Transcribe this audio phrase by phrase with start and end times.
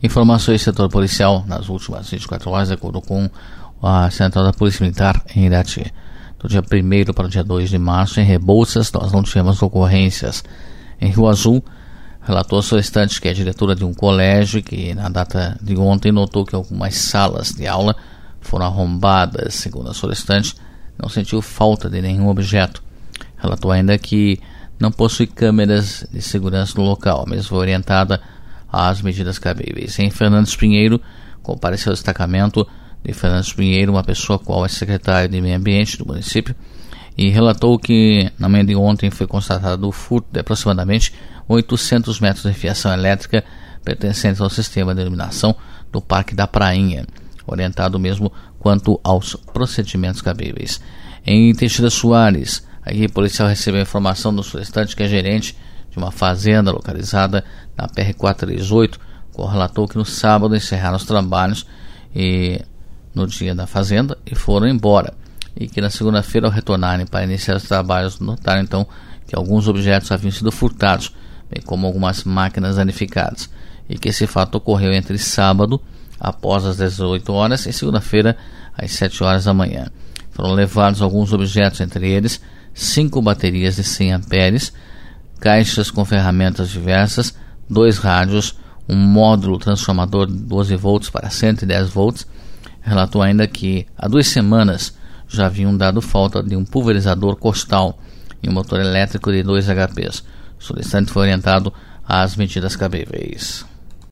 [0.00, 3.28] Informações do setor policial nas últimas 24 horas, de acordo com
[3.82, 5.92] a Central da Polícia Militar em Irati.
[6.38, 10.44] Do dia 1 para o dia 2 de março, em Rebouças, nós não tivemos ocorrências.
[11.00, 11.64] Em Rio Azul,
[12.22, 16.46] relatou a solicitante que é diretora de um colégio que, na data de ontem, notou
[16.46, 17.96] que algumas salas de aula
[18.40, 19.54] foram arrombadas.
[19.54, 20.54] Segundo a solicitante,
[20.96, 22.84] não sentiu falta de nenhum objeto.
[23.36, 24.38] Relatou ainda que
[24.78, 28.20] não possui câmeras de segurança no local, mas foi orientada
[28.70, 29.98] às medidas cabíveis.
[29.98, 31.00] Em Fernandes Pinheiro,
[31.42, 32.66] compareceu ao destacamento
[33.04, 36.54] de Fernandes Pinheiro, uma pessoa qual é secretário de Meio Ambiente do município,
[37.16, 41.12] e relatou que na manhã de ontem foi constatado o furto de aproximadamente
[41.48, 43.44] 800 metros de fiação elétrica
[43.84, 45.56] pertencentes ao sistema de iluminação
[45.90, 47.06] do Parque da Prainha,
[47.46, 50.80] orientado mesmo quanto aos procedimentos cabíveis.
[51.24, 55.56] Em Teixeira Soares, a policial recebeu informação do solicitante que é gerente
[55.98, 57.44] uma fazenda localizada
[57.76, 58.98] na PR-438,
[59.50, 61.64] relatou que no sábado encerraram os trabalhos
[62.14, 62.60] e
[63.14, 65.14] no dia da fazenda e foram embora.
[65.54, 68.86] E que na segunda-feira, ao retornarem para iniciar os trabalhos, notaram então
[69.26, 71.14] que alguns objetos haviam sido furtados,
[71.50, 73.50] bem como algumas máquinas danificadas.
[73.88, 75.80] E que esse fato ocorreu entre sábado,
[76.18, 78.36] após as 18 horas, e segunda-feira,
[78.76, 79.86] às 7 horas da manhã.
[80.30, 82.40] Foram levados alguns objetos, entre eles
[82.78, 84.72] cinco baterias de 100 amperes,
[85.40, 87.34] caixas com ferramentas diversas,
[87.68, 88.56] dois rádios,
[88.88, 92.26] um módulo transformador de 12 volts para 110 volts.
[92.80, 94.96] Relatou ainda que há duas semanas
[95.28, 97.98] já haviam dado falta de um pulverizador costal
[98.42, 100.24] e um motor elétrico de 2 HPs.
[100.58, 101.72] O solicitante foi orientado
[102.06, 103.66] às medidas cabíveis.